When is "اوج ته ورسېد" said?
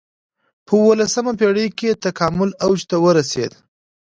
2.63-3.51